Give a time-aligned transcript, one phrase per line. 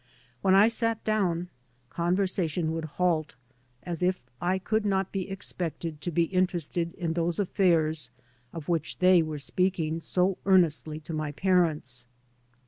[0.41, 1.49] When I sat down
[1.91, 3.35] conversation would halt,
[3.83, 8.09] as if I could not be expected to be interested in those affairs
[8.51, 12.07] of which they were speaking so earnestly to my parents.